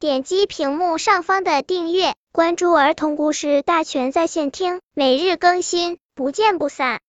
[0.00, 7.00] 点击屏幕上方的订阅，关注儿童故事大全在线听，每日更新，不见不散。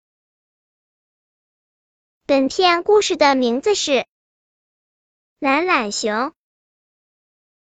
[2.26, 3.92] 本片故事的名字是
[5.38, 6.12] 《懒懒熊》。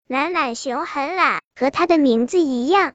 [0.06, 2.94] 懒懒熊很懒，和它的名字一样。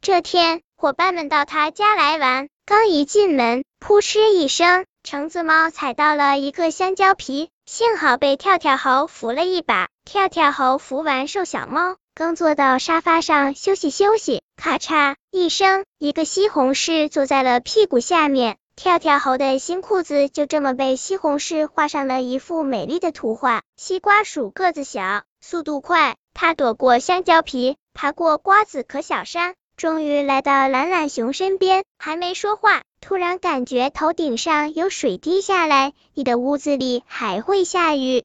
[0.00, 9.88] 这天，伙伴们到他家来玩，刚一进门，扑哧一声，橙子猫踩到了一个香蕉皮，幸好被跳跳猴扶了一把。
[10.06, 18.56] 跳跳猴扶完瘦小猫，刚坐到沙发上休息休息，咔嚓一声，一个西红柿坐在了屁股下面。
[18.74, 23.60] 跳跳猴的新裤子就这么被西红柿画上了一幅美丽的图画。
[23.76, 29.54] 西瓜鼠个子小，速度快，它躲过香蕉皮，爬过瓜子壳小山。
[29.76, 35.92] 终于来到懒懒熊身边，还没说话，突然感觉头顶上有水滴下来。
[36.14, 38.24] 你的屋子里还会下雨？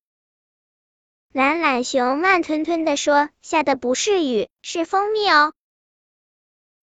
[1.31, 5.53] 懒懒熊慢吞吞的说：“下的不是雨，是蜂蜜哦。”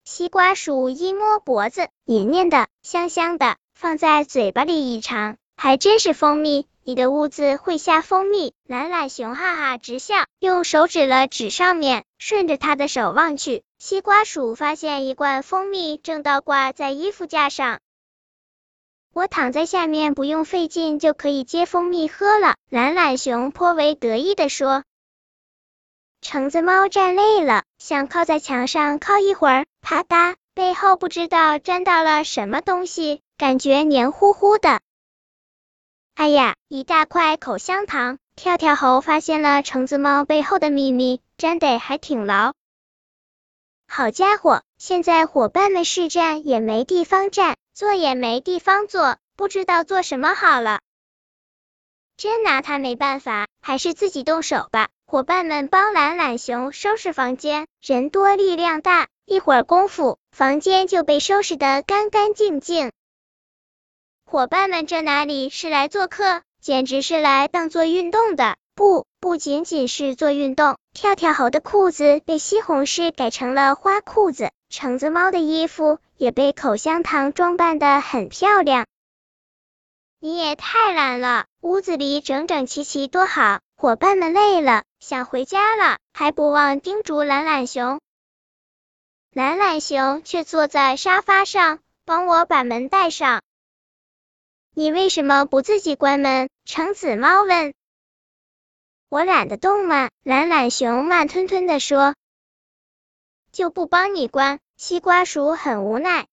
[0.05, 6.66] 西瓜鼠一摸脖子，黏黏的，香香的，放在嘴巴里一尝，还真是蜂蜜。
[6.83, 8.55] 你的屋子会下蜂蜜？
[8.67, 17.81] 懒懒熊哈哈直笑，用手指了指上面，顺着他的手望去，西瓜鼠发现一罐蜂蜜正倒挂在衣服架上。
[19.12, 22.55] 我躺在下面，不用费劲就可以接蜂蜜喝了。
[22.70, 24.83] 懒懒熊颇为得意的说。
[26.23, 34.81] 橙子猫站累了，想靠在墙上靠一会儿，啪嗒，背后不知道沾到了什么东西，感觉黏糊糊的。
[36.20, 38.18] 哎呀，一大块口香糖！
[38.36, 42.52] 跳跳猴发现了橙子猫背后的秘密，粘得还挺牢。
[43.88, 50.80] 好家伙，现在伙伴们是站也没地方站，坐也没地方坐，不知道做什么好了。
[52.18, 54.90] 真拿他没办法，还是自己动手吧。
[55.06, 62.92] 伙伴们帮懒懒熊收拾房间，人多力量大，一会儿功夫，房间就被收拾得干干净净。
[64.30, 68.58] 伙伴们，这哪里是来做客，简直是来当做运动的。
[68.77, 70.77] 不，不仅仅是做运动。
[70.95, 78.86] 跳跳猴的裤子被西红柿改成了花裤子，橙子猫的衣服也被口香糖装扮的很漂亮。
[80.20, 83.58] 你也太懒了，屋子里整整齐齐多好。
[83.77, 87.98] 伙伴们累了，想回家了，还不忘叮嘱懒懒熊。
[89.33, 93.42] 懒懒熊却坐在沙发上，帮我把门带上。
[94.73, 96.48] 你为什么不自己关门？
[96.64, 97.75] 橙子猫问。
[99.08, 102.14] 我懒得动嘛，懒懒熊慢吞吞的说。
[103.51, 106.29] 就不帮你关，西瓜鼠很无奈。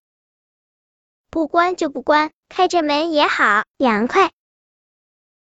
[1.32, 4.32] 不关就不关，开着门也好，凉快。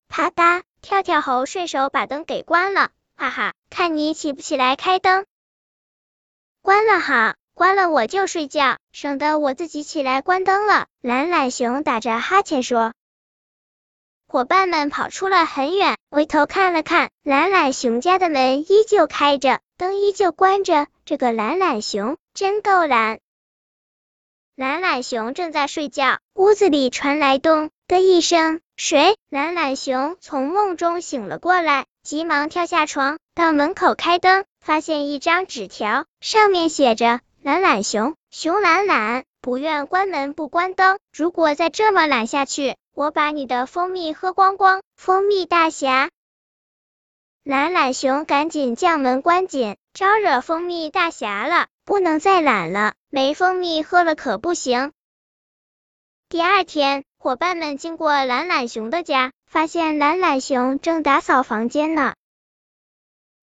[0.08, 5.26] 啪嗒，跳跳猴顺手把灯给关了，哈哈，看你起不起来开灯。
[6.62, 7.34] 关了好。
[7.58, 10.86] 关了我就睡觉，省得我自己起来关灯了。
[11.02, 12.94] 懒懒熊打着哈欠说。
[14.28, 20.86] 伙伴们跑出了很远，回头看了看，懒懒熊家的门依旧开着，灯依旧关着。
[21.04, 23.18] 这个懒懒熊真够懒。
[24.56, 29.18] 懒懒熊正在睡觉，屋子里传来咚的一声，谁？
[29.32, 37.20] 懒懒熊从梦中醒了过来，急忙跳下床，到门口开灯，发现一张纸条，上面写着。
[37.48, 41.00] 懒懒熊，熊懒懒，不愿关门不关灯。
[41.14, 44.82] 如果再这么懒下去，我把你的蜂蜜喝光光。
[44.98, 46.10] 蜂蜜大侠，
[47.44, 54.92] 懒懒熊赶紧将门关紧，招惹蜂蜜大侠了，不能再懒了，没蜂蜜喝了可不行。
[56.28, 62.14] 第二天，伙伴们经过懒懒熊的家，发现懒懒熊正打扫房间呢。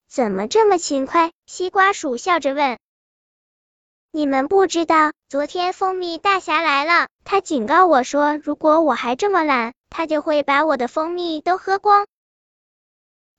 [0.09, 1.31] 怎么这么勤快？
[1.45, 2.77] 西瓜鼠笑着问。
[4.15, 12.05] 你们不知道，昨天蜂蜜大侠来了，他警告我说，如果我还这么懒，他就会把我的蜂蜜都喝光。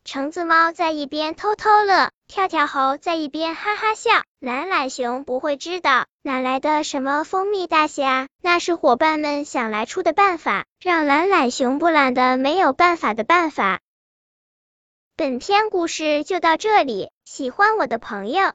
[0.02, 4.10] 橙子猫在一边偷偷乐，跳跳猴在一边哈哈笑。
[4.40, 13.78] 懒懒熊不会知道，哪来的什么蜂蜜大侠，那是伙伴们想来出的办法，让懒懒熊不懒的没有办法的办法。
[15.14, 18.54] 本篇故事就到这里，喜欢我的朋友